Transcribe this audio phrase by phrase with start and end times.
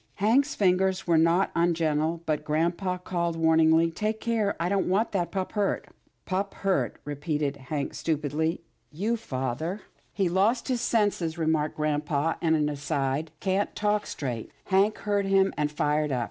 [0.15, 5.31] Hank's fingers were not ungentle, but grampa called warningly," Take care— I don't want that
[5.31, 5.89] pup hurt.""
[6.25, 8.61] Pup hurt —"repeated Hank stupidly,"
[9.01, 9.81] you— father."
[10.15, 14.07] THE MONEYED PUP 107" He's lost his senses," remarked grampa in an aside," can't talk
[14.07, 16.19] straight." Hank heard him and fired up.